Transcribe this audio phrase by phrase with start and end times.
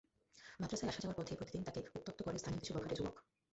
[0.59, 3.15] মাদ্রাসায় আসা যাওয়ার পথে প্রতিদিন তাকে উত্ত্যক্ত করে স্থানীয় কিছু বখাটে যুবক।